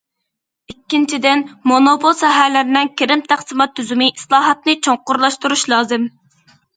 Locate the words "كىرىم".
3.01-3.21